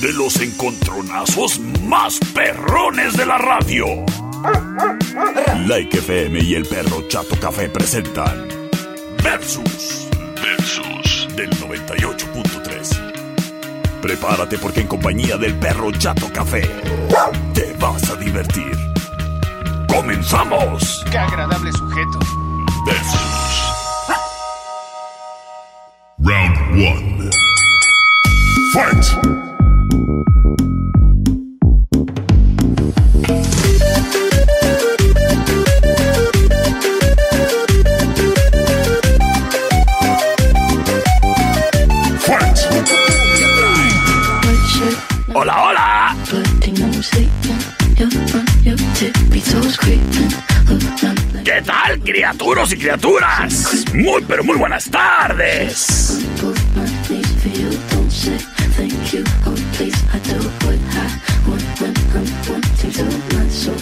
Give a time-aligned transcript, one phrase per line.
[0.00, 3.84] de los encontronazos más perrones de la radio.
[5.66, 8.46] Like FM y el perro Chato Café presentan
[9.22, 10.08] Versus.
[10.40, 14.00] Versus del 98.3.
[14.00, 16.62] Prepárate porque en compañía del perro Chato Café
[17.52, 18.70] te vas a divertir.
[19.88, 21.04] ¡Comenzamos!
[21.10, 22.20] ¡Qué agradable sujeto!
[22.86, 23.74] Versus.
[26.18, 27.30] Round 1.
[28.74, 29.47] Fight!
[45.34, 46.16] ¡Hola, hola!
[51.44, 53.84] ¿Qué tal, criaturas y criaturas?
[53.94, 56.18] Muy, pero muy buenas tardes.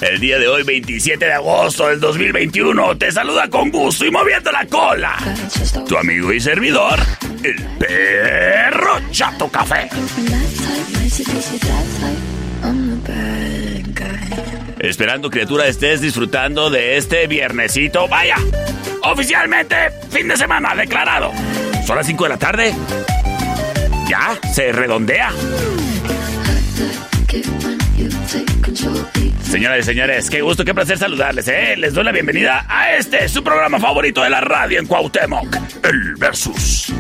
[0.01, 4.51] El día de hoy, 27 de agosto del 2021, te saluda con gusto y moviendo
[4.51, 5.17] la cola.
[5.89, 6.99] Tu amigo y servidor,
[7.43, 9.89] el perro Chato Café.
[14.79, 18.09] Esperando, criatura, estés disfrutando de este viernesito.
[18.09, 18.37] Vaya,
[19.03, 19.77] oficialmente,
[20.11, 21.33] fin de semana declarado.
[21.87, 22.75] Son las 5 de la tarde.
[24.09, 25.33] Ya, se redondea.
[29.43, 31.77] Señoras y señores, qué gusto, qué placer saludarles, ¿eh?
[31.77, 36.17] Les doy la bienvenida a este, su programa favorito de la radio en Cuauhtémoc, el
[36.17, 36.93] Versus.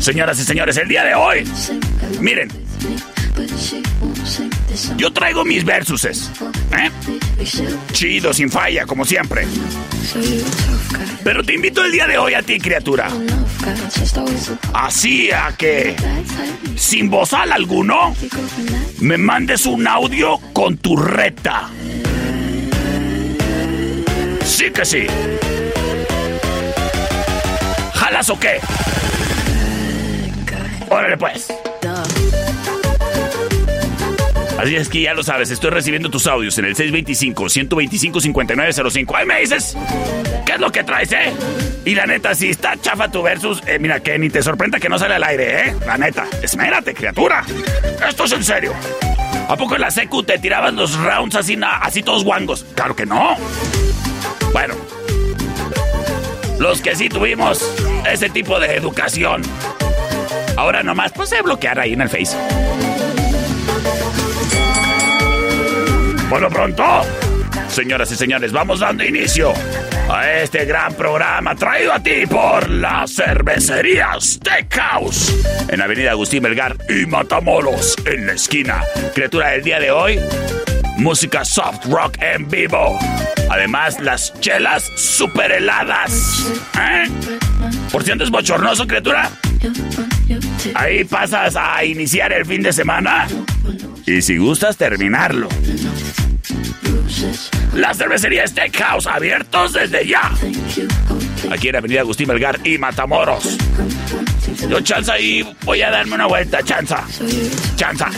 [0.00, 1.44] Señoras y señores, el día de hoy,
[2.20, 2.48] miren,
[4.96, 6.30] yo traigo mis versuses,
[6.76, 6.90] ¿eh?
[7.92, 9.46] Chido, sin falla, como siempre.
[11.22, 13.08] Pero te invito el día de hoy a ti, criatura.
[14.74, 15.94] Así a que,
[16.76, 18.14] sin bozal alguno,
[19.00, 21.68] me mandes un audio con tu reta.
[24.44, 25.06] Sí que sí.
[27.94, 28.60] ¿Jalas o qué?
[30.90, 31.61] Órale pues.
[34.58, 39.16] Así es que ya lo sabes, estoy recibiendo tus audios en el 625-125-5905.
[39.16, 39.76] Ahí me dices,
[40.46, 41.32] ¿qué es lo que traes, eh?
[41.84, 44.88] Y la neta, si está chafa tu versus, eh, mira, que ni te sorprenda que
[44.88, 45.74] no sale al aire, eh.
[45.86, 47.44] La neta, esmérate, criatura.
[48.08, 48.72] Esto es en serio.
[49.48, 52.64] ¿A poco en la secu te tiraban los rounds así, así todos guangos?
[52.74, 53.36] Claro que no.
[54.52, 54.74] Bueno,
[56.58, 57.60] los que sí tuvimos
[58.08, 59.42] ese tipo de educación.
[60.56, 62.36] Ahora nomás, pues se bloquear ahí en el Face.
[66.32, 66.82] Por lo pronto,
[67.68, 69.52] señoras y señores, vamos dando inicio
[70.10, 76.78] a este gran programa traído a ti por la cervecería Steakhouse en Avenida Agustín Melgar
[76.88, 78.82] y Matamoros en la esquina.
[79.14, 80.20] Criatura del día de hoy,
[80.96, 82.98] música soft rock en vivo.
[83.50, 86.46] Además, las chelas super heladas.
[86.80, 87.10] ¿Eh?
[87.92, 89.30] Por si andas bochornoso, criatura.
[90.76, 93.28] Ahí pasas a iniciar el fin de semana.
[94.06, 95.48] Y si gustas, terminarlo.
[97.74, 100.30] La cervecería Steakhouse, abiertos desde ya.
[101.50, 103.58] Aquí en Avenida Agustín Melgar y Matamoros.
[104.68, 107.04] Yo, chanza, y voy a darme una vuelta, chanza.
[107.76, 108.10] Chanza.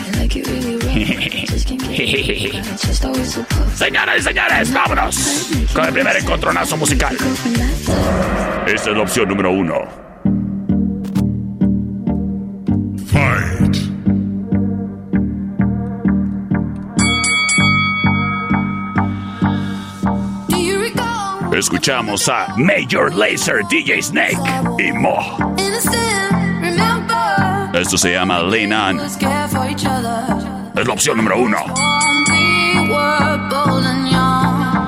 [3.75, 7.17] Señoras y señores, vámonos con el primer encontronazo musical.
[8.67, 10.04] Esta es la opción número uno.
[21.57, 24.37] Escuchamos a Major Lazer, DJ Snake
[24.77, 25.55] y Mo.
[27.73, 28.99] Esto se llama Lean.
[28.99, 29.17] Es
[30.85, 31.59] la opción número uno.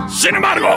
[0.08, 0.74] Sin embargo,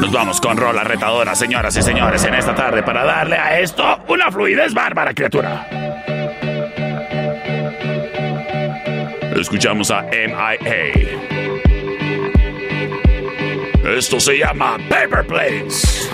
[0.00, 4.00] nos vamos con rola retadora, señoras y señores, en esta tarde para darle a esto
[4.08, 5.68] una fluidez bárbara, criatura.
[9.36, 11.55] Escuchamos a MIA.
[13.94, 16.10] Esto se llama Paper Planes.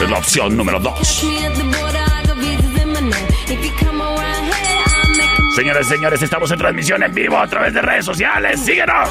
[0.00, 1.26] Es la opción número 2.
[5.54, 8.60] Señoras y señores, estamos en transmisión en vivo a través de redes sociales.
[8.60, 9.08] Síguenos.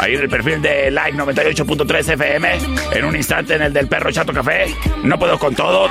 [0.00, 2.58] Ahí en el perfil de Like 98.3 FM.
[2.92, 4.74] En un instante en el del perro Chato Café.
[5.02, 5.88] No puedo con todo.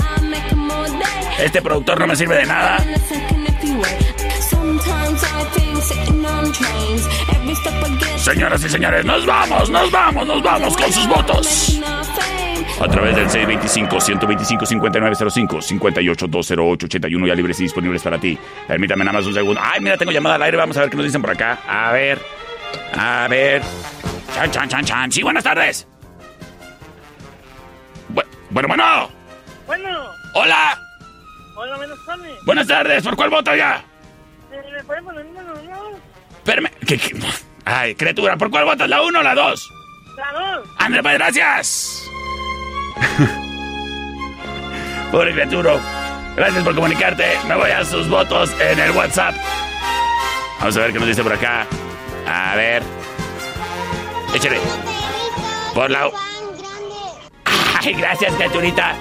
[1.39, 2.83] Este productor no me sirve de nada.
[8.17, 11.79] Señoras y señores, nos vamos, nos vamos, nos vamos con sus votos.
[12.81, 18.37] A través del 625-125-5905, 58-208-81 ya libres y disponibles para ti.
[18.67, 19.61] Permítame nada más un segundo.
[19.63, 20.57] Ay, mira, tengo llamada al aire.
[20.57, 21.59] Vamos a ver qué nos dicen por acá.
[21.67, 22.19] A ver.
[22.97, 23.61] A ver.
[24.33, 25.11] Chan, chan, chan, chan.
[25.11, 25.87] Sí, buenas tardes.
[28.49, 29.09] bueno, bueno.
[29.67, 29.89] Bueno.
[30.33, 30.79] Hola.
[31.55, 32.45] Hola, buenas tardes.
[32.45, 33.03] Buenas tardes.
[33.03, 33.83] ¿Por cuál voto ya?
[34.51, 35.25] Eh, ¿Me pueden poner?
[36.43, 36.69] Espérame.
[36.85, 37.15] ¿Qué, qué?
[37.63, 38.89] Ay, criatura, ¿por cuál votas?
[38.89, 39.71] ¿La uno o la dos?
[40.17, 40.67] La dos.
[40.77, 42.11] André, pues gracias.
[45.11, 45.79] Pobre criatura.
[46.35, 47.25] Gracias por comunicarte.
[47.47, 49.35] Me voy a sus votos en el WhatsApp.
[50.59, 51.65] Vamos a ver qué nos dice por acá.
[52.27, 52.83] A ver.
[54.33, 54.59] Échale.
[55.73, 56.09] Por la.
[57.79, 58.95] Ay, gracias, criaturita.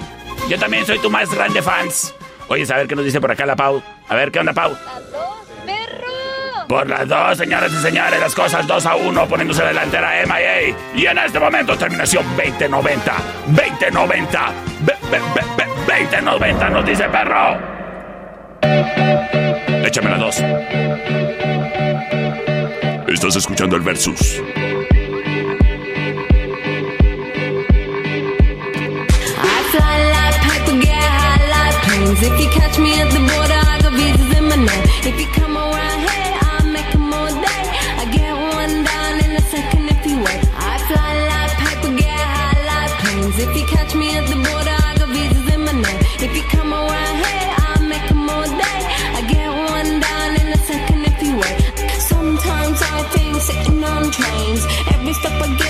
[0.48, 2.14] Yo también soy tu más grande fans.
[2.48, 3.82] Oye, a ver qué nos dice por acá la Pau.
[4.08, 4.76] A ver, ¿qué onda, Pau?
[6.72, 10.74] Por las dos, señoras y señores, las cosas 2 a 1, poniéndose delantera MIA.
[10.94, 13.14] Y en este momento, terminación 2090.
[13.48, 14.52] 2090.
[15.86, 17.58] 2090, nos dice perro.
[19.84, 20.44] Échame la 2.
[23.08, 24.40] Estás escuchando el versus.
[35.04, 35.51] If you catch
[55.12, 55.62] Basta pag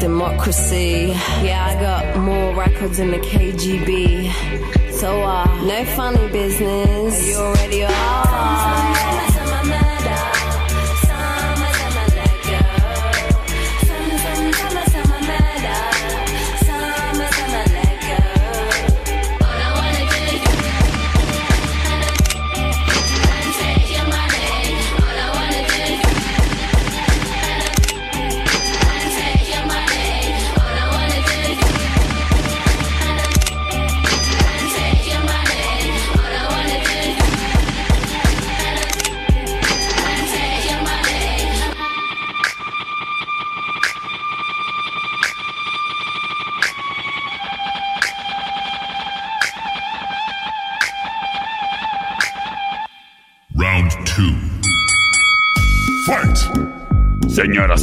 [0.00, 1.12] democracy.
[1.42, 4.92] Yeah, I got more records than the KGB.
[4.92, 7.28] So, uh, no funny business.
[7.28, 9.35] You already are.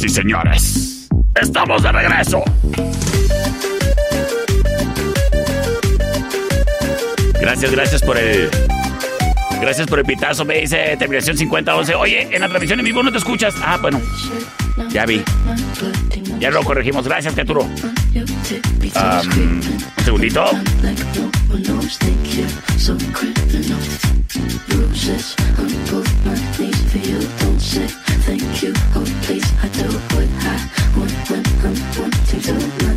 [0.04, 2.42] Y señores, estamos de regreso.
[7.40, 8.50] Gracias, gracias por el.
[9.60, 11.94] Gracias por el pitazo, me dice terminación 5011.
[11.94, 13.54] Oye, en la transmisión en vivo no te escuchas.
[13.62, 14.00] Ah, bueno.
[14.90, 15.22] Ya vi.
[16.38, 17.06] Ya lo corregimos.
[17.06, 17.62] Gracias, Caturo.
[17.62, 17.70] Um,
[19.38, 19.62] un
[20.04, 20.44] segundito.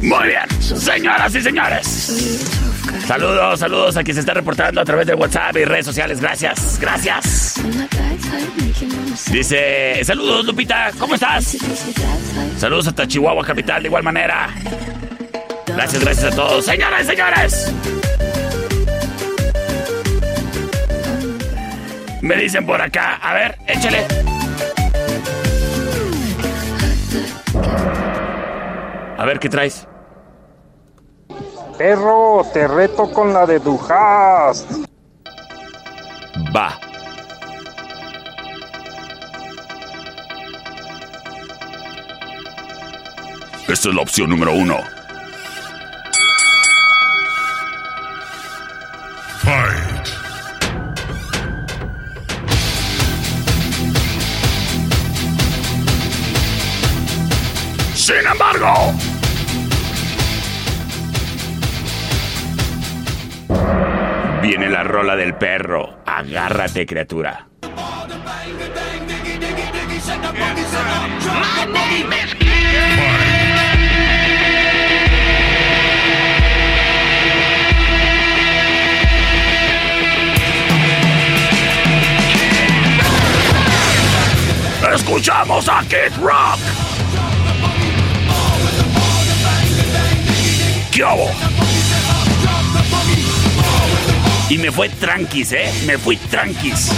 [0.01, 2.67] Muy bien, señoras y señores.
[3.05, 6.21] Saludos, saludos a quien se está reportando a través de WhatsApp y redes sociales.
[6.21, 7.55] Gracias, gracias.
[9.31, 11.57] Dice, saludos Lupita, ¿cómo estás?
[12.57, 14.49] Saludos hasta Chihuahua Capital de igual manera.
[15.67, 16.65] Gracias, gracias a todos.
[16.65, 17.73] Señoras y señores.
[22.21, 24.36] Me dicen por acá, a ver, échale.
[29.17, 29.87] A ver, ¿qué traes?
[31.77, 34.65] Perro, te reto con la de Dujas.
[36.55, 36.79] Va.
[43.67, 44.77] Esta es la opción número uno.
[49.39, 50.05] Fight.
[57.93, 58.25] Sin
[64.47, 65.99] viene la rola del perro.
[66.05, 67.47] Agárrate, criatura.
[84.93, 86.96] Escuchamos a Kid Rock.
[90.97, 91.03] ¿Qué?
[94.49, 95.71] Y me fue tranquis, ¿eh?
[95.85, 96.91] Me fui tranquis.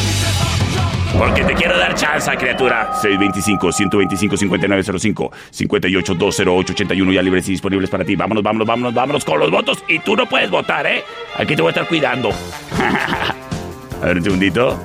[1.17, 2.93] Porque te quiero dar chance, criatura.
[3.01, 8.15] 625-125-5905, 58-208-81 ya libres y disponibles para ti.
[8.15, 9.83] Vámonos, vámonos, vámonos, vámonos con los votos.
[9.89, 11.03] Y tú no puedes votar, ¿eh?
[11.37, 12.29] Aquí te voy a estar cuidando.
[14.01, 14.81] a ver, un segundito.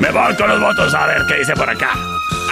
[0.00, 1.92] Me voy con los votos a ver qué dice por acá.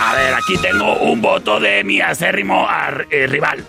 [0.00, 3.64] A ver, aquí tengo un voto de mi acérrimo ar- eh, rival.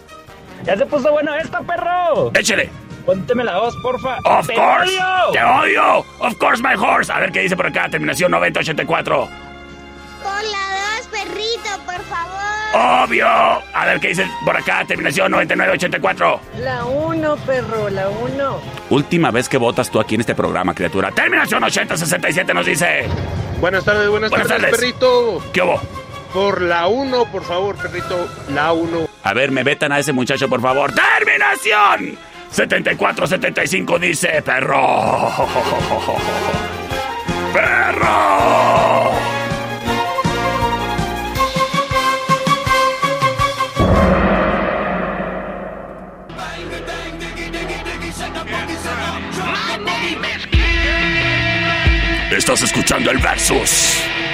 [0.65, 2.32] ¡Ya se puso bueno esta, perro!
[2.34, 2.70] Échale.
[3.05, 4.17] Pónteme la voz, porfa.
[4.25, 4.98] Of ¡Te course.
[5.00, 5.32] odio!
[5.32, 5.98] Te odio.
[6.20, 7.12] Of course, my horse.
[7.12, 7.88] A ver qué dice por acá.
[7.89, 9.15] Terminación 9084.
[10.24, 13.03] Con la dos, perrito, por favor.
[13.08, 13.27] Obvio.
[13.27, 14.84] A ver qué dice por acá.
[14.88, 16.39] Terminación 9984.
[16.62, 18.60] La uno, perro, la uno.
[18.89, 21.12] Última vez que votas tú aquí en este programa, criatura.
[21.12, 23.05] Terminación 8067 nos dice.
[23.62, 24.79] Buenas tardes, buenas, Buenas tardes, tardes.
[24.79, 25.44] perrito.
[25.53, 25.79] ¿Qué hubo?
[26.36, 28.27] Por la 1, por favor, perrito.
[28.54, 29.08] La 1.
[29.24, 30.92] A ver, me vetan a ese muchacho, por favor.
[30.94, 32.18] ¡Terminación!
[32.51, 35.32] 7475 dice perro.
[37.54, 39.12] ¡Perro!
[52.30, 54.25] Estás escuchando el Versus.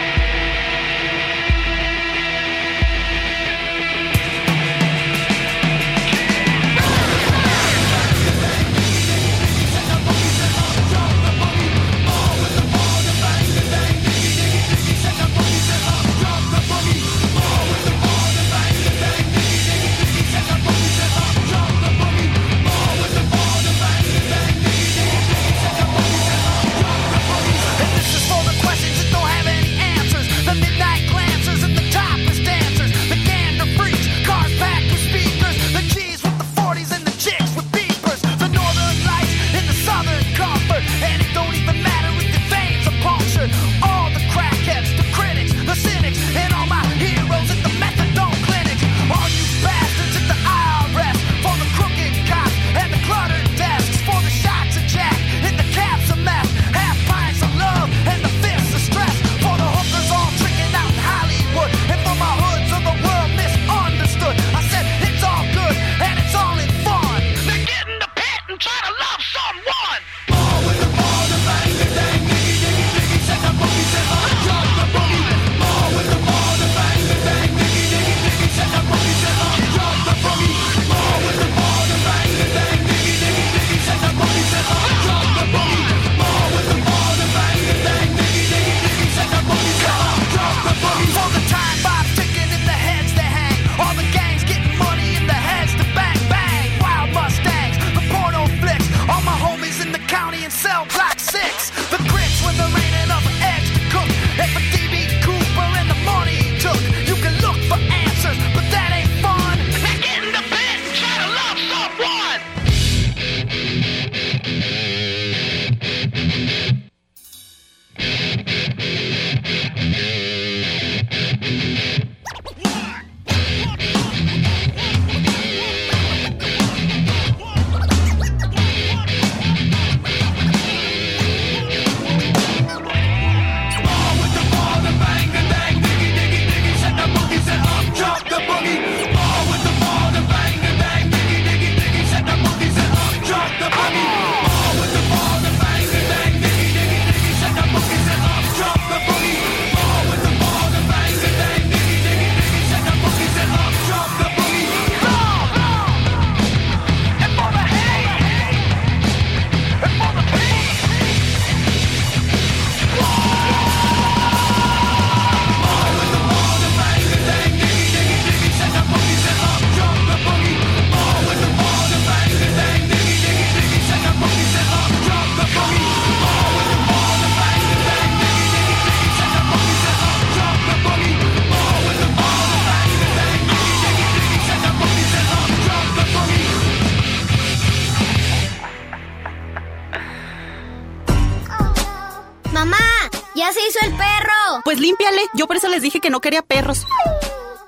[195.42, 196.86] Yo por eso les dije que no quería perros.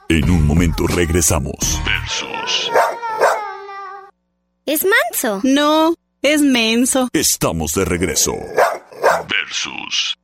[0.08, 1.56] En un momento regresamos.
[1.84, 2.72] Versus.
[4.68, 5.42] Es manso.
[5.42, 7.10] No, es menso.
[7.14, 8.34] Estamos de regreso.
[9.28, 10.16] Versus.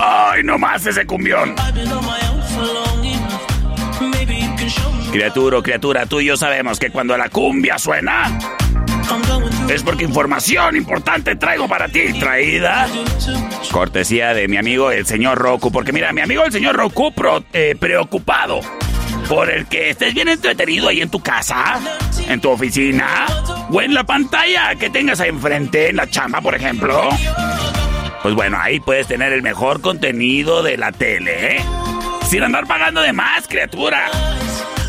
[0.00, 1.54] Ay, no más ese cumbión.
[5.12, 8.38] Criatura, criatura, tú y yo sabemos que cuando la cumbia suena
[9.68, 12.88] es porque información importante traigo para ti, traída
[13.70, 17.12] cortesía de mi amigo el señor Roku, porque mira, mi amigo el señor Roku
[17.52, 18.60] eh, preocupado
[19.28, 21.80] por el que estés bien entretenido ahí en tu casa,
[22.28, 23.26] en tu oficina
[23.70, 27.08] o en la pantalla que tengas ahí enfrente, en la chamba, por ejemplo.
[28.22, 31.64] Pues bueno, ahí puedes tener el mejor contenido de la tele, ¿eh?
[32.28, 34.10] Sin andar pagando de más, criatura.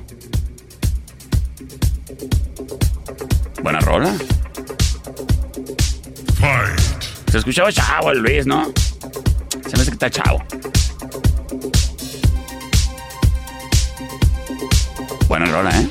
[3.62, 4.12] Buena rola.
[6.40, 6.80] Fight.
[7.30, 8.64] Se escuchaba chavo el Luis, ¿no?
[9.66, 10.42] Se me hace que está chavo.
[15.28, 15.88] Buena rola, ¿eh?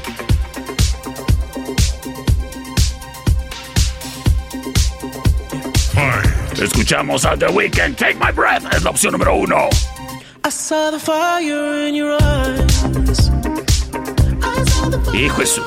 [5.93, 6.60] Fight.
[6.60, 7.95] Escuchamos a The Weeknd.
[7.95, 9.69] Take My Breath es la opción número uno.
[15.13, 15.63] Hijo de su...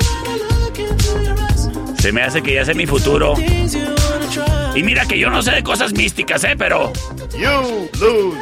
[1.99, 3.33] Se me hace que ya sé mi futuro.
[4.75, 6.55] Y mira que yo no sé de cosas místicas, ¿eh?
[6.57, 6.93] Pero...
[7.37, 8.37] You lose.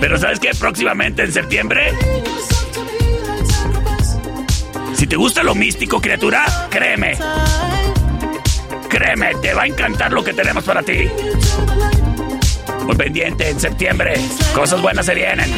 [0.00, 0.50] Pero ¿sabes qué?
[0.58, 1.92] Próximamente en septiembre...
[4.94, 7.16] Si te gusta lo místico, criatura, créeme.
[8.90, 11.08] Créeme, te va a encantar lo que tenemos para ti.
[12.90, 14.14] Muy pendiente, en septiembre.
[14.52, 15.48] Cosas buenas se vienen.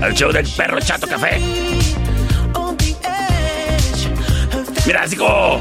[0.00, 1.40] El show del perro chato café.
[4.86, 5.60] Mira, así como...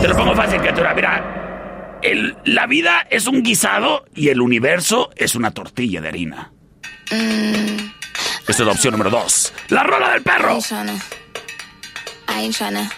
[0.00, 0.94] Te lo pongo fácil, criatura.
[0.94, 6.52] Mira, el- la vida es un guisado y el universo es una tortilla de harina.
[7.10, 9.52] Esta es la opción número dos.
[9.70, 10.56] La rola del perro.
[10.56, 10.60] I
[12.28, 12.82] ain't tryna.
[12.82, 12.97] Yeah,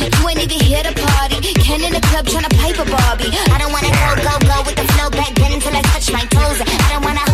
[0.00, 1.40] You ain't even here to party.
[1.54, 3.30] Ken in the club tryna pipe a Barbie.
[3.52, 6.24] I don't wanna go, go, go with the flow back then until I touch my
[6.26, 6.60] toes.
[6.60, 7.20] I don't wanna.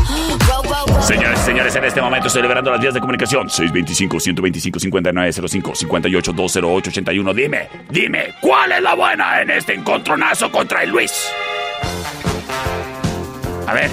[1.01, 3.49] Señores señores, en este momento estoy liberando las vías de comunicación.
[3.49, 7.35] 625-125-5905, 58-208-81.
[7.35, 11.31] Dime, dime, ¿cuál es la buena en este encontronazo contra el Luis?
[13.66, 13.90] A ver.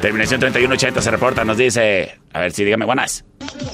[0.00, 2.18] Terminación 3180 se reporta, nos dice...
[2.32, 3.24] A ver, sí, dígame, buenas.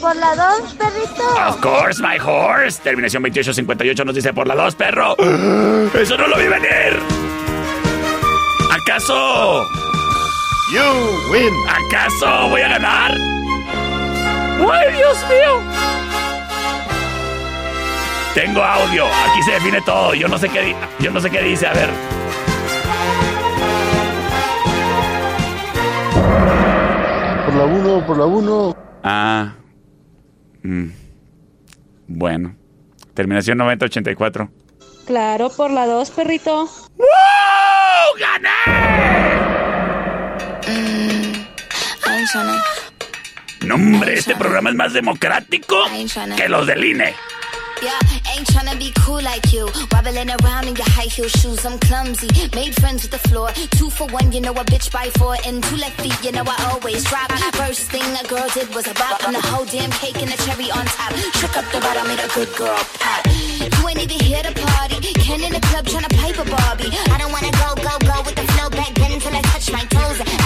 [0.01, 1.23] Por la dos, perrito.
[1.49, 2.81] Of course, my horse.
[2.83, 5.17] Terminación 2858 nos dice por la 2, perro.
[5.95, 6.99] Eso no lo vi venir.
[8.71, 9.67] ¿Acaso?
[10.73, 11.53] You win.
[11.69, 13.11] ¿Acaso voy a ganar?
[13.13, 15.61] ¡Ay, Dios mío!
[18.35, 19.05] Tengo audio.
[19.07, 20.15] Aquí se define todo.
[20.15, 21.67] Yo no sé qué, di- yo no sé qué dice.
[21.67, 21.91] A ver.
[27.47, 28.77] Por la 1, por la 1.
[29.11, 29.55] Ah.
[30.63, 30.91] Mm.
[32.09, 32.55] Bueno.
[33.15, 34.51] Terminación 9084.
[35.07, 36.69] Claro, por la 2, perrito.
[36.99, 37.07] ¡Wow!
[38.21, 38.99] ¡Gané!
[43.63, 45.77] No, hombre, este programa es más democrático
[46.37, 47.15] que los del INE.
[47.83, 47.99] Yeah,
[48.35, 49.71] ain't tryna be cool like you.
[49.93, 52.29] Wobbling around in your high heel shoes, I'm clumsy.
[52.55, 53.51] Made friends with the floor.
[53.79, 55.37] Two for one, you know a bitch by four.
[55.47, 57.31] And two left feet, you know I always drop.
[57.55, 59.23] First thing a girl did was a bop.
[59.25, 61.15] And the whole damn cake and the cherry on top.
[61.39, 63.27] Shook up the bottom, made a good girl pop.
[63.27, 64.99] You ain't even here to party.
[65.15, 66.91] Ken in the club tryna pipe a Barbie.
[67.15, 69.85] I don't wanna go, go, go with the flow back then until I touch my
[69.87, 70.38] toes.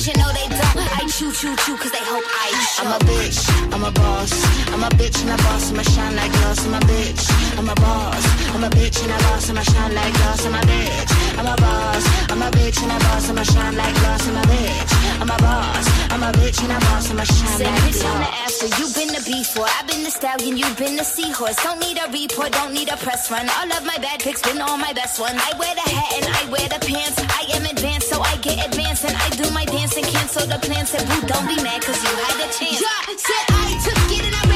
[0.00, 0.98] Cause you know they don't.
[0.98, 2.69] I chew, chew, chew cause they hope I.
[2.80, 4.32] I'm a bitch, I'm a boss.
[4.72, 6.64] I'm a bitch and a boss, I'ma shine like glass.
[6.64, 8.24] I'm a bitch, I'm a boss.
[8.54, 10.46] I'm a bitch and a boss, I'ma shine like glass.
[10.46, 12.04] I'm a bitch, I'm a boss.
[12.30, 14.26] I'm a bitch and a boss, I'ma shine like glass.
[14.26, 15.86] I'm a bitch, I'm a boss.
[16.08, 18.04] I'm a bitch and a boss, I'ma shine like glass.
[18.04, 19.68] on the after, you've been the before.
[19.76, 21.56] I've been the stallion, you've been the seahorse.
[21.62, 23.44] Don't need a report, don't need a press run.
[23.60, 25.36] All of my bad pics been all my best ones.
[25.36, 27.20] I wear the hat and I wear the pants.
[27.28, 30.58] I am advanced, so I get advanced and I do my dance and cancel the
[30.64, 30.90] plans.
[30.90, 32.69] Said, boo, don't be mad cause you had a chance.
[32.70, 32.78] Yeah,
[33.16, 34.49] said I took it and I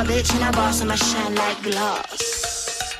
[0.00, 0.80] a bitch and a boss.
[0.80, 2.94] and I'ma shine like glass.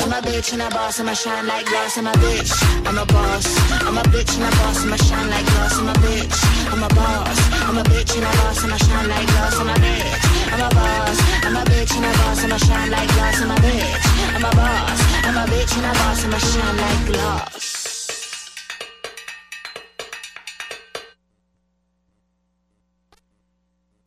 [0.00, 1.98] I'm a bitch and a boss, I'ma shine like glass.
[1.98, 2.52] I'm a bitch,
[2.86, 3.46] I'm a boss.
[3.86, 5.78] I'm a bitch and a boss, and I'ma shine like glass.
[5.78, 7.38] I'm a bitch, I'm a boss.
[7.66, 9.58] I'm a bitch and a boss, and I'ma shine like glass.
[9.58, 11.18] I'm a bitch, I'm a boss.
[11.42, 13.40] I'm a bitch and a boss, and I'ma shine like glass.
[13.40, 15.00] I'm a bitch, I'm a boss.
[15.24, 17.84] I'm a bitch and a boss, I'ma shine like glass.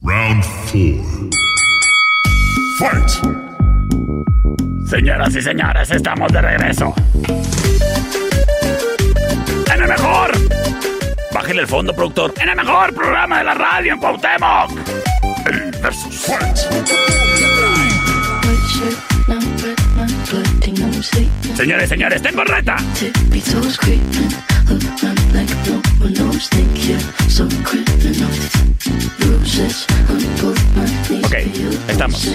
[0.01, 1.29] Round 4.
[2.79, 3.11] Fight!
[4.89, 6.93] Señoras y señores, estamos de regreso.
[9.73, 10.31] En el mejor.
[11.33, 12.33] Bájale el fondo, productor.
[12.41, 14.71] En el mejor programa de la radio en Cuauhtémoc.
[15.45, 17.16] El versus Fight.
[21.55, 22.75] Señores, señores, tengo reta.
[31.23, 31.33] Ok,
[31.87, 32.27] estamos.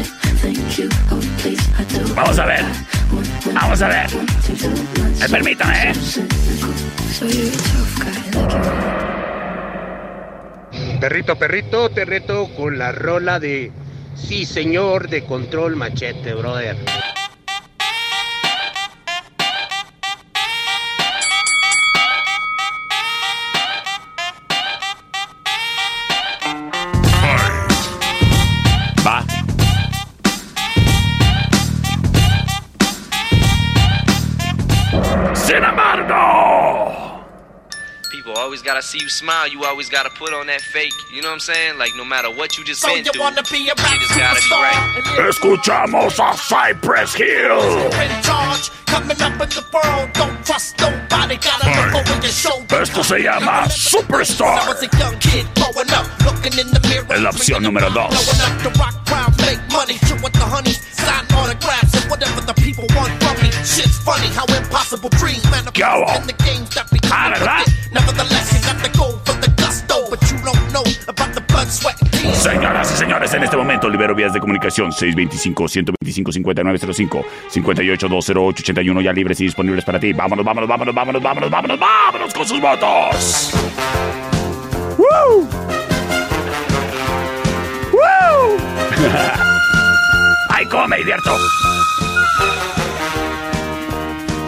[2.14, 2.64] Vamos a ver.
[3.52, 4.06] Vamos a ver.
[4.10, 5.92] Eh, permítame, ¿eh?
[11.00, 13.72] Perrito, perrito, te reto con la rola de
[14.14, 16.76] Sí, señor, de control machete, brother.
[38.92, 39.48] See you smile.
[39.48, 40.92] You always gotta put on that fake.
[41.10, 41.78] You know what I'm saying?
[41.78, 44.16] Like no matter what you just So been you through, wanna be a you just
[44.20, 45.28] gotta be right.
[45.32, 47.88] Escuchamos a Cypress Hill.
[47.88, 50.12] in charge, coming up in the world.
[50.12, 52.82] Don't trust nobody, gotta look over your shoulder.
[52.82, 57.08] Esto se llama When I was a young kid growing up, looking in the mirror.
[57.14, 58.12] Es la opción número dos.
[58.12, 62.42] Blowing up the rock crowd, make money, chill with the honeys, sign autographs and whatever
[62.42, 63.50] the people want from me.
[63.64, 67.62] Shit's funny how impossible dreams manifest in the games that become Ah, ¿verdad?
[67.62, 67.92] addicted.
[67.92, 68.61] Nevertheless,
[71.72, 79.44] Señoras y señores, en este momento libero vías de comunicación 625-125-5905, 58-208-81 ya libres y
[79.44, 80.12] disponibles para ti.
[80.12, 83.52] Vámonos, vámonos, vámonos, vámonos, vámonos, vámonos, vámonos con sus votos.
[84.98, 85.48] ¡Woo!
[87.92, 88.58] ¡Woo!
[90.50, 91.34] ¡Ay, cómo me divierto!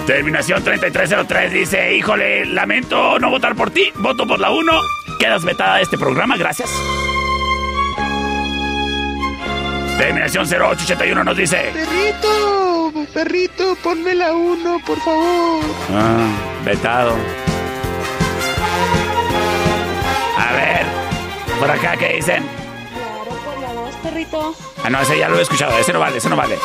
[0.06, 4.72] Terminación 3303 dice, híjole, lamento no votar por ti, voto por la 1.
[5.18, 6.68] Quedas vetada de este programa, gracias.
[9.98, 15.64] Terminación 0881 nos dice, Perrito, perrito, ponme la 1, por favor.
[15.92, 16.26] ah,
[16.64, 17.12] vetado.
[20.37, 20.87] A ver,
[21.61, 22.42] por acá, ¿qué dicen?
[22.92, 24.54] Claro, por la 2, perrito.
[24.85, 25.78] Ah, no, ese ya lo he escuchado.
[25.78, 26.59] Ese no vale, ese no vale.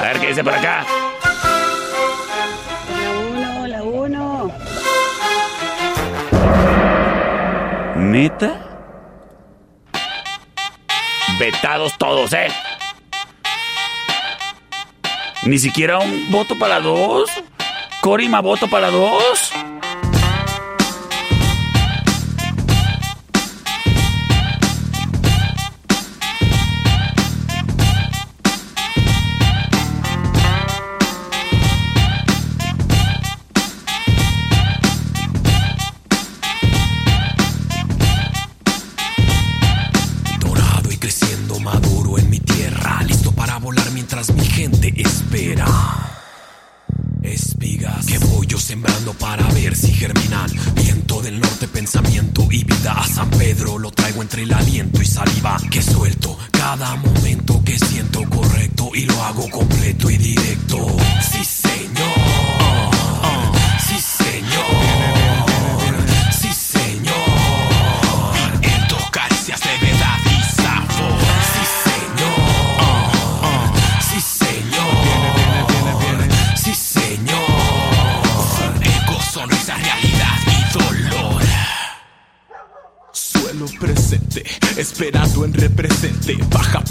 [0.00, 0.84] A ver qué dice por acá.
[3.02, 4.50] La uno, la uno.
[7.96, 8.71] ¿Neta?
[11.42, 12.46] Vetados todos, ¿eh?
[15.42, 17.28] Ni siquiera un voto para dos.
[18.00, 19.50] Corima, voto para dos.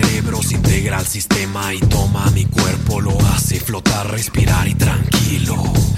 [0.00, 5.56] Cerebro, se integra al sistema y toma mi cuerpo, lo hace flotar, respirar y tranquilo.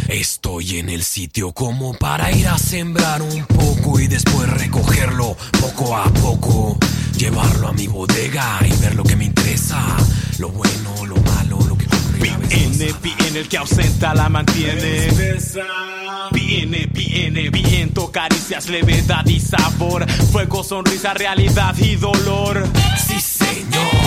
[0.08, 5.96] Estoy en el sitio como para ir a sembrar un poco y después recogerlo poco
[5.96, 6.78] a poco.
[7.16, 9.80] Llevarlo a mi bodega y ver lo que me interesa.
[10.38, 11.86] Lo bueno, lo malo, lo que
[12.20, 15.08] Viene, viene el que ausenta la mantiene.
[16.32, 20.08] Viene, viene, viento, caricias, levedad y sabor.
[20.30, 22.66] Fuego, sonrisa, realidad y dolor.
[23.06, 23.20] Sí,
[23.54, 23.99] señor.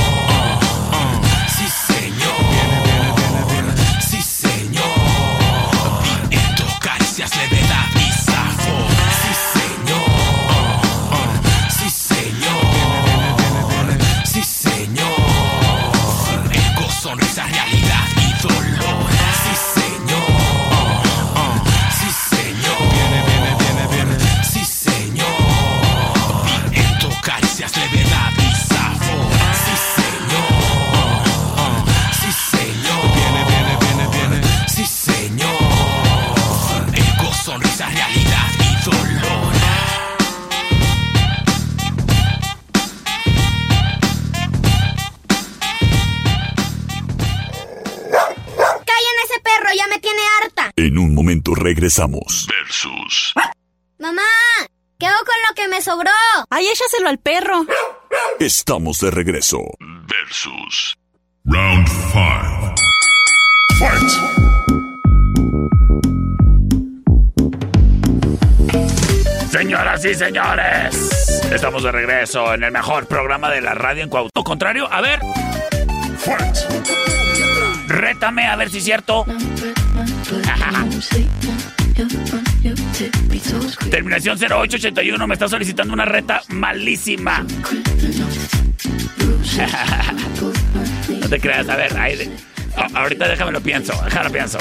[51.64, 52.48] Regresamos.
[52.48, 53.34] Versus.
[53.98, 54.22] ¡Mamá!
[55.00, 56.12] ¿Qué hago con lo que me sobró?
[56.50, 57.66] Ay, échaselo al perro.
[58.40, 59.60] Estamos de regreso.
[59.80, 60.96] Versus.
[61.46, 62.76] Round 5.
[69.52, 74.46] Señoras y señores, estamos de regreso en el mejor programa de la radio en Cuauhtémoc.
[74.46, 75.20] Contrario, a ver.
[77.88, 79.26] Rétame a ver si es cierto.
[83.90, 87.44] Terminación 0881 me está solicitando una reta malísima.
[91.20, 92.32] no te creas, a ver, ahí
[92.94, 94.58] ahorita déjame lo pienso, déjame lo pienso.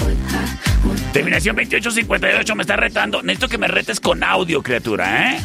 [1.12, 3.22] Terminación 2858 me está retando.
[3.22, 5.40] Necesito que me retes con audio, criatura, ¿eh?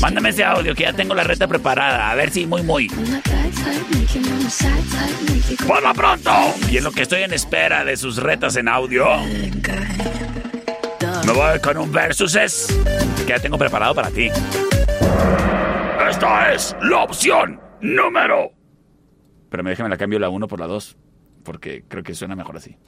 [0.00, 2.10] Mándame ese audio que ya tengo la reta preparada.
[2.10, 2.88] A ver si muy, muy.
[5.66, 6.32] ¡Por lo pronto!
[6.70, 9.06] Y en lo que estoy en espera de sus retas en audio,
[11.26, 12.32] me voy con un versus
[13.18, 14.30] que ya tengo preparado para ti.
[16.08, 18.52] Esta es la opción número.
[19.50, 20.96] Pero me déjame la cambio la 1 por la 2,
[21.44, 22.78] porque creo que suena mejor así.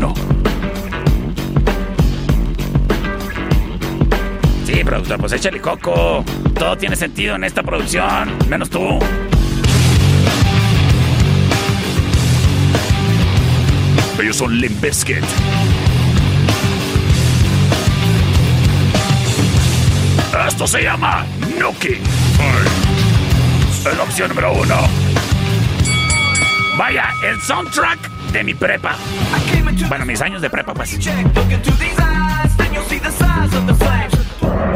[0.00, 0.14] 1.
[4.84, 6.24] productor, pues échale coco.
[6.54, 8.98] Todo tiene sentido en esta producción, menos tú.
[14.20, 14.84] Ellos son Limp.
[14.84, 15.26] Esto
[20.66, 21.24] se llama
[21.58, 21.98] Nuki.
[23.86, 25.09] Es la opción número uno.
[26.80, 28.96] Vaya, el soundtrack de mi prepa.
[29.86, 30.94] Bueno, mis años de prepa, pues.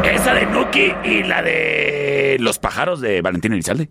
[0.03, 3.89] Esa de Nuki y la de Los pájaros de Valentín Elizalde.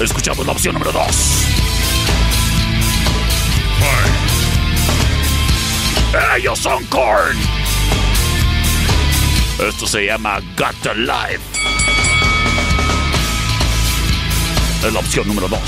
[0.00, 1.46] Escuchamos la opción número dos.
[6.34, 7.36] Ellos son Korn.
[9.68, 11.91] Esto se llama Got to Life.
[14.90, 15.60] La opción número 2.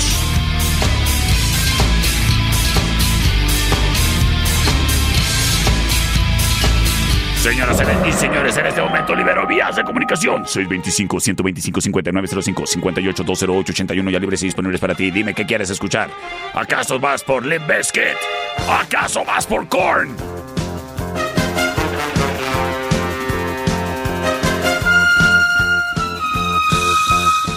[7.41, 10.43] Señoras y señores, en este momento libero vías de comunicación.
[10.43, 15.11] 625-125-5905, 58-208-81 ya libres y disponibles para ti.
[15.11, 16.09] Dime qué quieres escuchar.
[16.53, 18.17] ¿Acaso vas por Limp Bizkit?
[18.67, 20.13] ¿Acaso vas por Korn?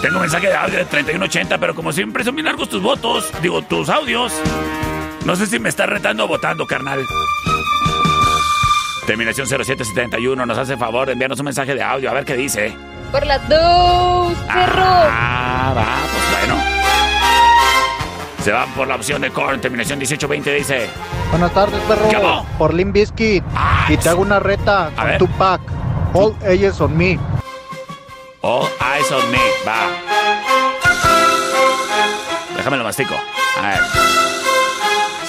[0.09, 3.61] Tengo mensaje de audio de 3180, pero como siempre son bien largos tus votos, digo,
[3.61, 4.33] tus audios.
[5.23, 7.05] No sé si me estás retando o votando, carnal.
[9.05, 12.73] Terminación 0771 nos hace favor de enviarnos un mensaje de audio, a ver qué dice.
[13.11, 14.83] Por las dos, perro.
[14.83, 16.55] Ah, va, pues bueno.
[18.43, 20.89] Se van por la opción de Korn, terminación 1820 dice.
[21.29, 22.09] Buenas tardes, perro.
[22.09, 22.45] ¿Qué hago?
[22.57, 23.43] Por Limp Bizkit.
[23.89, 25.19] y te hago una reta con ver.
[25.19, 25.61] tu pack.
[26.15, 27.19] All Ages on Me.
[28.41, 29.89] All eyes on me, va.
[32.55, 33.15] Déjame lo mastico.
[33.57, 33.79] A ver.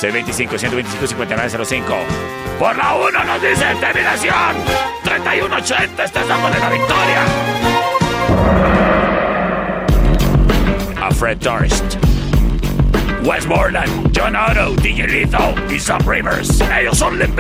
[0.00, 1.94] 625 125 5905
[2.58, 4.56] Por la 1 nos dice terminación
[5.04, 7.24] 3180 estás dándole la victoria
[11.02, 11.96] A Fred Durst
[13.24, 17.38] Westmoreland, John Otto, DJ Lethal y Sam Rivers Ellos son Limp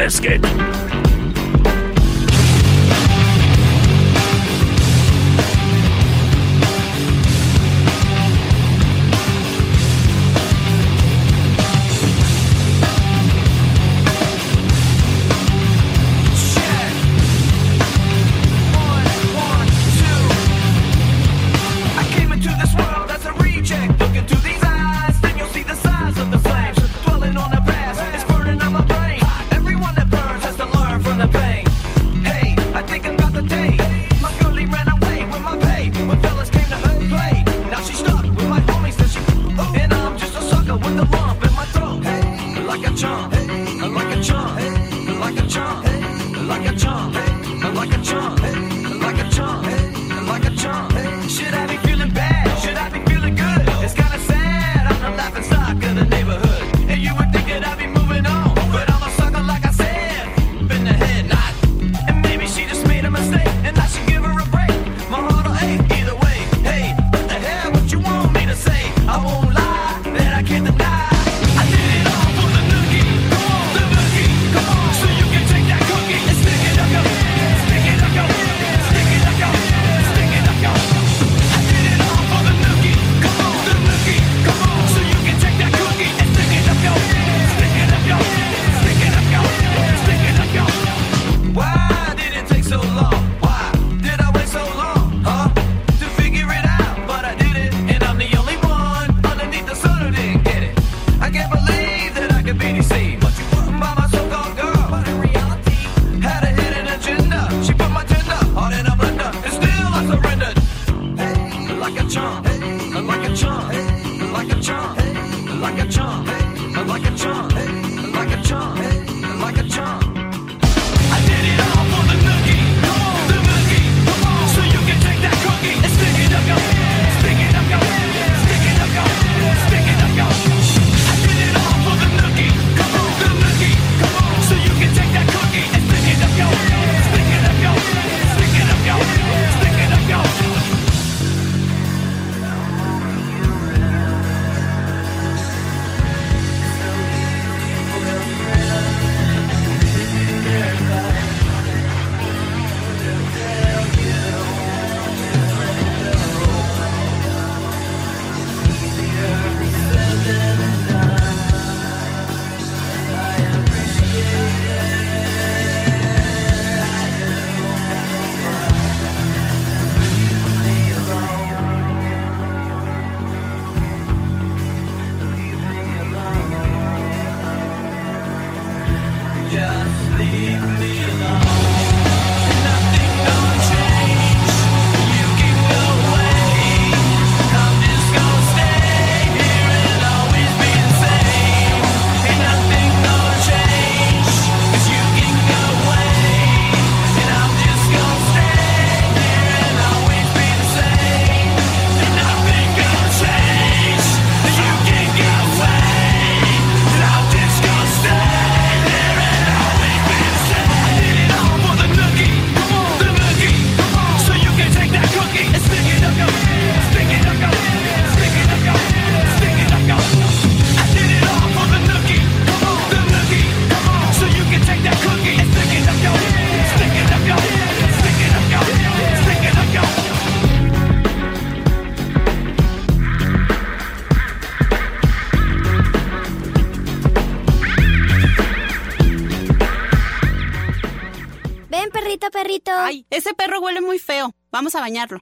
[244.70, 245.18] Vamos a bañarlo.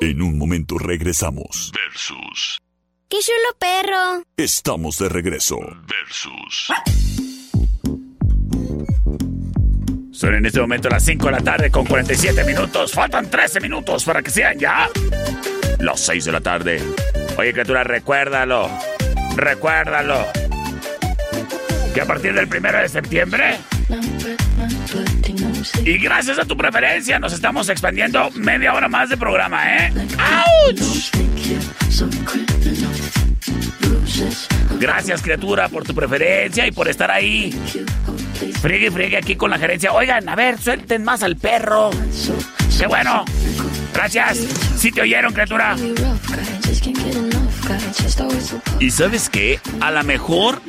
[0.00, 1.72] En un momento regresamos.
[1.74, 2.60] Versus.
[3.08, 4.22] ¡Qué chulo perro!
[4.36, 5.58] Estamos de regreso.
[5.88, 6.68] Versus.
[10.12, 12.92] Son en este momento las 5 de la tarde con 47 minutos.
[12.92, 14.88] Faltan 13 minutos para que sean ya
[15.80, 16.80] las 6 de la tarde.
[17.36, 18.70] Oye, criatura, recuérdalo.
[19.34, 20.26] Recuérdalo.
[21.92, 23.58] Que a partir del primero de septiembre.
[25.84, 29.92] Y gracias a tu preferencia nos estamos expandiendo media hora más de programa, ¿eh?
[30.18, 31.10] ¡Auch!
[34.78, 37.52] Gracias, criatura, por tu preferencia y por estar ahí.
[38.60, 39.92] Friegue, friegue aquí con la gerencia.
[39.92, 41.90] Oigan, a ver, suelten más al perro.
[42.78, 43.24] ¡Qué bueno!
[43.94, 44.38] Gracias.
[44.76, 45.76] Sí te oyeron, criatura.
[48.78, 49.58] ¿Y sabes qué?
[49.80, 50.60] A lo mejor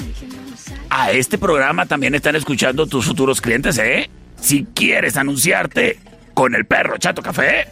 [0.89, 4.09] a este programa también están escuchando tus futuros clientes, ¿eh?
[4.41, 5.99] Si quieres anunciarte
[6.33, 7.67] con el perro Chato Café,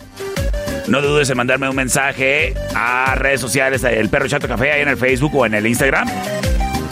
[0.87, 4.89] no dudes en mandarme un mensaje a redes sociales, el perro Chato Café, ahí en
[4.89, 6.07] el Facebook o en el Instagram.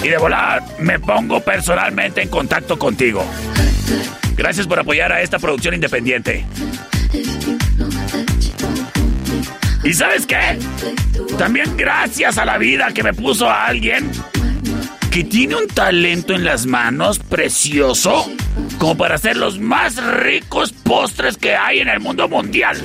[0.03, 3.25] Y de volar, me pongo personalmente en contacto contigo.
[4.35, 6.45] Gracias por apoyar a esta producción independiente.
[9.83, 10.57] ¿Y sabes qué?
[11.37, 14.09] También gracias a la vida que me puso a alguien
[15.13, 18.25] que tiene un talento en las manos precioso
[18.79, 22.81] como para hacer los más ricos postres que hay en el mundo mundial.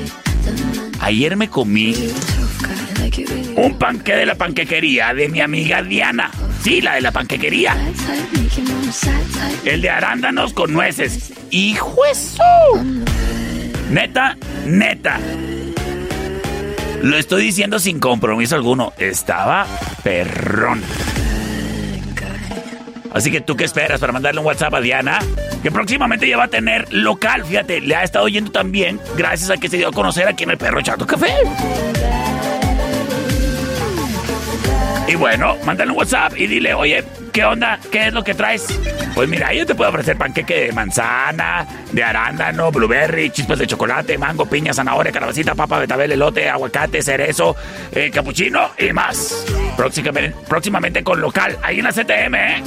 [1.00, 1.94] Ayer me comí
[3.56, 6.30] un panque de la panquequería de mi amiga Diana.
[6.62, 7.74] Sí, la de la panquequería.
[9.64, 11.32] El de arándanos con nueces.
[11.50, 12.42] ¡Hijo eso!
[13.90, 15.18] Neta, neta.
[17.02, 18.92] Lo estoy diciendo sin compromiso alguno.
[18.98, 19.66] Estaba
[20.04, 20.82] perrón.
[23.12, 25.18] Así que tú qué esperas para mandarle un WhatsApp a Diana,
[25.62, 29.56] que próximamente ya va a tener local, fíjate, le ha estado oyendo también gracias a
[29.56, 31.32] que se dio a conocer aquí en el Perro Chato Café.
[35.08, 37.02] Y bueno, mándale un WhatsApp y dile, oye,
[37.32, 37.80] ¿qué onda?
[37.90, 38.66] ¿Qué es lo que traes?
[39.14, 44.18] Pues mira, yo te puedo ofrecer panqueque de manzana, de arándano, blueberry, chispas de chocolate,
[44.18, 47.56] mango, piña, zanahoria, calabacita, papa, betabel, elote, aguacate, cerezo,
[47.90, 49.46] eh, capuchino y más.
[49.78, 52.62] Próximamente, próximamente con local, ahí en la CTM, ¿eh?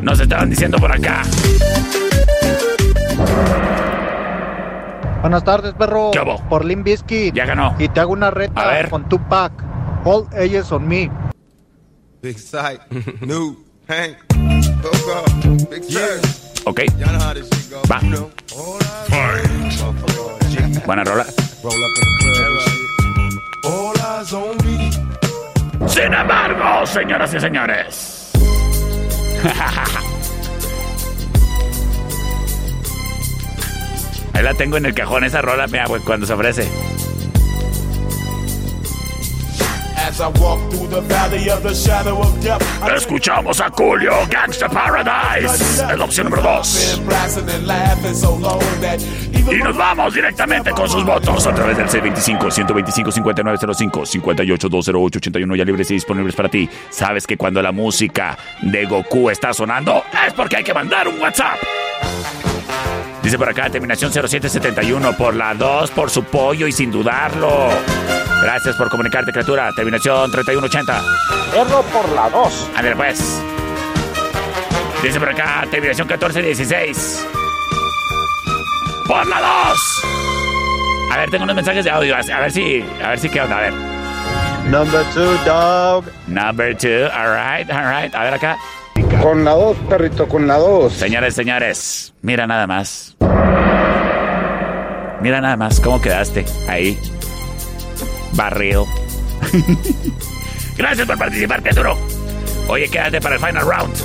[0.02, 1.22] nos estaban diciendo por acá.
[5.24, 6.10] Buenas tardes, perro.
[6.12, 6.36] ¿Qué hubo?
[6.50, 7.34] Por Bizkit.
[7.34, 7.74] Ya ganó.
[7.78, 8.90] Y te hago una reta A ver.
[8.90, 9.54] con Tupac.
[10.04, 11.10] All ages on me.
[12.20, 12.82] Big Sight,
[13.22, 13.56] New,
[13.88, 14.18] Hank,
[14.82, 15.24] Coco,
[15.70, 16.66] Big Sight.
[16.66, 16.80] Ok.
[17.90, 18.00] Va.
[18.00, 18.30] Know.
[20.84, 21.24] Buena rola.
[21.62, 22.90] Roll up in the club and shit.
[23.64, 25.88] All eyes on me.
[25.88, 28.30] Sin embargo, señoras y señores.
[34.34, 36.68] Ahí la tengo en el cajón, esa rola, mira, güey, cuando se ofrece.
[39.96, 44.12] As I walk through the valley of the shadow of death, I Escuchamos a Julio,
[44.28, 45.54] Gangsta Paradise.
[45.90, 46.96] Es la opción número 2.
[46.96, 49.00] been blasting and laughing so long that
[49.32, 55.90] even Y nos vamos directamente con sus votos a través del C25-125-5905, 58-208-81 ya libres
[55.90, 56.68] y disponibles para ti.
[56.90, 61.18] Sabes que cuando la música de Goku está sonando es porque hay que mandar un
[61.18, 61.56] WhatsApp.
[63.24, 67.70] Dice por acá, terminación 0771 por la 2, por su pollo y sin dudarlo.
[68.42, 69.72] Gracias por comunicarte, criatura.
[69.72, 71.02] Terminación 3180.
[71.50, 72.70] Perro por la 2.
[72.76, 73.42] A ver, pues.
[75.02, 77.26] Dice por acá, terminación 1416.
[79.06, 80.04] Por la 2.
[81.10, 82.14] A ver, tengo unos mensajes de audio.
[82.14, 83.56] A ver si, a ver si qué onda.
[83.56, 83.72] A ver.
[84.70, 86.04] Number two, dog.
[86.26, 87.08] Number two.
[87.12, 88.14] All right, all right.
[88.14, 88.58] A ver acá.
[89.22, 90.92] Con la 2, perrito, con la 2.
[90.92, 92.14] Señores, señores.
[92.22, 93.16] Mira nada más.
[95.20, 96.98] Mira nada más cómo quedaste ahí.
[98.32, 98.84] Barril.
[100.76, 101.94] Gracias por participar, criatura.
[102.68, 103.96] Oye, quédate para el final round.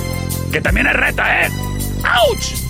[0.52, 1.50] Que también es reta, ¿eh?
[2.28, 2.69] ¡Ouch!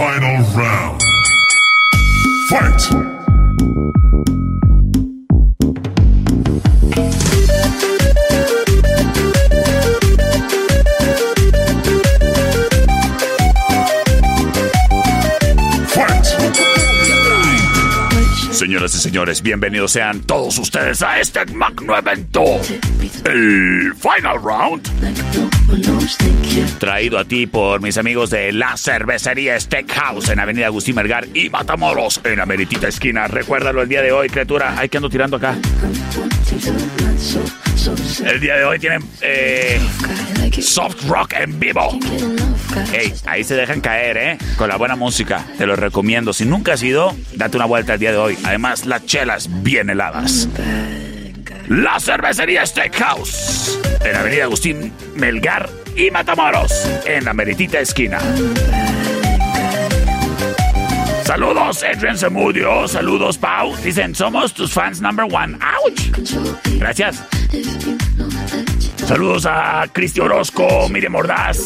[0.00, 1.02] Final round.
[2.48, 3.20] Fight!
[18.52, 22.58] Señoras y señores, bienvenidos sean todos ustedes a este magno evento,
[23.24, 24.88] el Final Round.
[26.78, 31.48] Traído a ti por mis amigos de la cervecería Steakhouse en Avenida Agustín Melgar y
[31.50, 33.26] Matamoros en la meritita esquina.
[33.28, 34.78] Recuérdalo el día de hoy, criatura.
[34.78, 35.56] Hay que ando tirando acá.
[38.24, 39.80] El día de hoy tienen eh,
[40.60, 41.98] soft rock en vivo.
[42.92, 44.38] Ey, ahí se dejan caer, ¿eh?
[44.56, 45.44] Con la buena música.
[45.56, 46.32] Te lo recomiendo.
[46.32, 48.38] Si nunca has ido, date una vuelta el día de hoy.
[48.44, 50.48] Además, las chelas bien heladas.
[51.70, 53.78] La cervecería Steakhouse.
[54.04, 56.72] En Avenida Agustín Melgar y Matamoros.
[57.06, 58.18] En la meritita esquina.
[61.22, 62.88] Saludos, Adrian Zamudio.
[62.88, 63.76] Saludos, Pau.
[63.76, 65.56] Dicen, somos tus fans number one.
[65.84, 66.10] ¡Ouch!
[66.80, 67.22] Gracias.
[69.06, 71.60] Saludos a Cristi Orozco, Miriam Mordaz.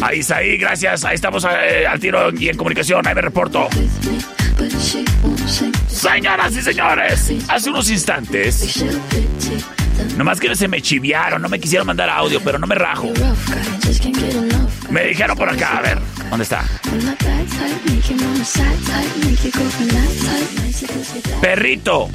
[0.00, 1.04] A Isaí, gracias.
[1.04, 3.04] Ahí estamos eh, al tiro y en comunicación.
[3.08, 3.68] Ahí me reporto.
[5.98, 8.84] Señoras y señores, hace unos instantes.
[10.16, 13.12] Nomás que se me chiviaron, no me quisieron mandar audio, pero no me rajo.
[14.90, 15.98] Me dijeron por acá, a ver,
[16.30, 16.64] ¿dónde está?
[21.40, 22.08] Perrito.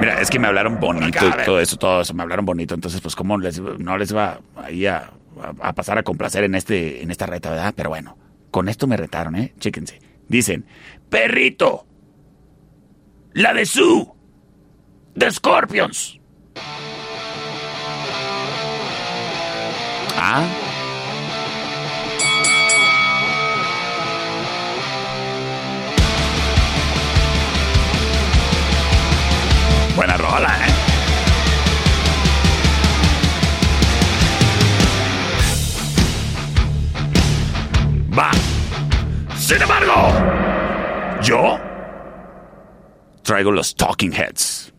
[0.00, 2.74] Mira, es que me hablaron bonito y todo eso, todo eso, me hablaron bonito.
[2.74, 5.10] Entonces, pues, ¿cómo les, no les va ahí a,
[5.42, 7.74] a- a pasar a complacer en, este, en esta reta, verdad?
[7.76, 8.16] Pero bueno,
[8.50, 9.52] con esto me retaron, ¿eh?
[9.58, 10.00] Chéquense.
[10.28, 10.64] Dicen,
[11.10, 11.86] perrito,
[13.32, 14.06] la de Sue,
[15.14, 16.18] de Scorpions.
[20.16, 20.46] Ah.
[29.96, 30.72] Buena rola, ¿eh?
[38.16, 38.30] Va.
[39.36, 40.49] Sin embargo,
[41.22, 41.58] yo
[43.22, 44.72] traigo los Talking Heads.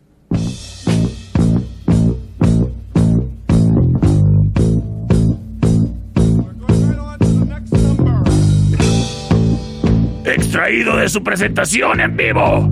[10.24, 12.68] Extraído de su presentación en vivo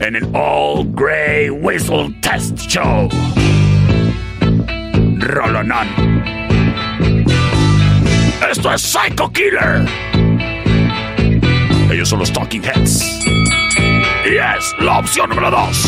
[0.00, 3.08] en el All Grey Whistle Test Show.
[5.18, 5.88] Rolonón.
[8.50, 10.11] Esto es Psycho Killer.
[11.92, 13.20] Ellos son los Talking Heads.
[14.24, 15.86] Y es la opción número 2.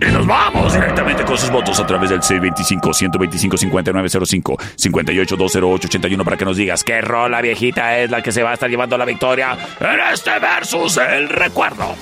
[0.00, 6.56] Y nos vamos directamente con sus votos a través del 625-125-5905, 58-208-81 para que nos
[6.56, 10.00] digas qué rola viejita es la que se va a estar llevando la victoria en
[10.14, 11.94] este versus el recuerdo.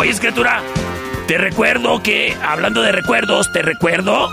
[0.00, 0.62] Oye, escritura,
[1.30, 4.28] te recuerdo que, hablando de recuerdos, te recuerdo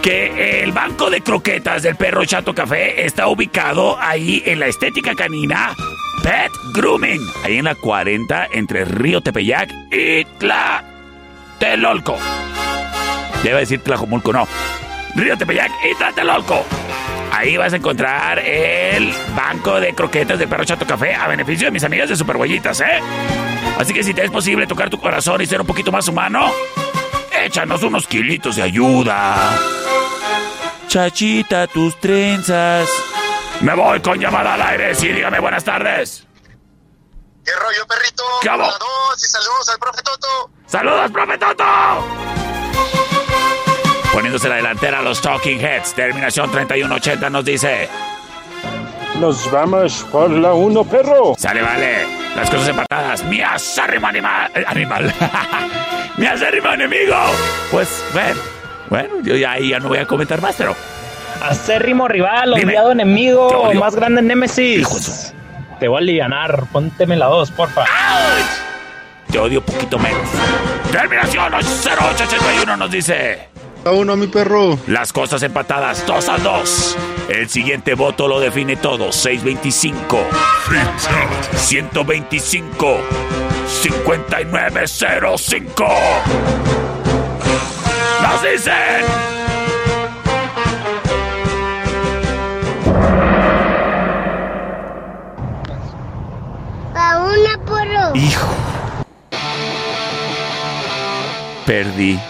[0.00, 5.16] que el banco de croquetas del perro Chato Café está ubicado ahí en la estética
[5.16, 5.74] canina
[6.22, 12.16] Pet Grooming, ahí en la 40 entre Río Tepeyac y Tlatelolco.
[13.42, 14.46] Debe decir Tlajomulco, no.
[15.16, 16.64] Río Tepeyac y Tlatelolco.
[17.32, 21.72] Ahí vas a encontrar el banco de croquetas del perro Chato Café a beneficio de
[21.72, 23.00] mis amigas de Superhuellitas, ¿eh?
[23.82, 26.52] Así que si te es posible tocar tu corazón y ser un poquito más humano,
[27.32, 29.58] échanos unos kilitos de ayuda.
[30.86, 32.88] Chachita, tus trenzas.
[33.60, 36.24] Me voy con llamada al aire, sí, dígame buenas tardes.
[37.44, 38.22] ¿Qué rollo, perrito?
[38.40, 38.68] ¿Qué hago?
[39.16, 40.50] Y saludos al profe Toto.
[40.64, 41.64] ¡Saludos, profe Toto!
[44.12, 45.94] Poniéndose la delantera a los Talking Heads.
[45.94, 47.88] Terminación 3180 nos dice.
[49.22, 51.34] Nos vamos por la uno, perro.
[51.38, 52.04] Sale, vale.
[52.34, 53.22] Las cosas empatadas.
[53.26, 54.50] Mi acérrimo animal.
[54.52, 55.14] eh, Animal.
[56.16, 57.14] Mi acérrimo enemigo.
[57.70, 58.40] Pues, bueno.
[58.90, 60.74] Bueno, yo ya, no voy a comentar más, pero.
[61.40, 62.72] Acérrimo rival, Dime.
[62.72, 64.80] odiado enemigo, más grande Némesis.
[64.80, 65.32] Hijo de su-
[65.78, 67.84] Te voy a alivianar, pónteme la dos, porfa.
[69.30, 70.28] Te odio poquito menos.
[70.90, 73.51] Terminación 0881 nos dice.
[73.84, 74.78] A uno, mi perro.
[74.86, 76.96] Las cosas empatadas, 2 a 2.
[77.28, 79.10] El siguiente voto lo define todo.
[79.10, 80.20] 625.
[81.56, 83.00] 125.
[83.66, 85.84] 5905.
[88.22, 88.72] Nos dicen.
[96.94, 98.14] A una porro.
[98.14, 98.54] Hijo.
[101.66, 102.20] Perdí.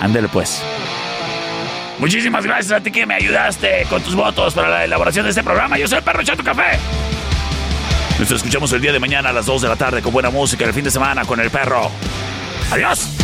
[0.00, 0.62] Ándale pues.
[1.98, 5.42] Muchísimas gracias a ti que me ayudaste con tus votos para la elaboración de este
[5.42, 5.78] programa.
[5.78, 6.78] Yo soy el Perro Chato Café.
[8.18, 10.64] Nos escuchamos el día de mañana a las 2 de la tarde con buena música
[10.64, 11.90] el fin de semana con el perro.
[12.72, 13.17] Adiós.